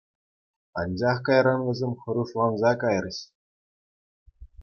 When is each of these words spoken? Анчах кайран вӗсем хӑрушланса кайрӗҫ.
Анчах 0.79 1.17
кайран 1.27 1.59
вӗсем 1.67 1.93
хӑрушланса 2.01 2.71
кайрӗҫ. 2.85 3.19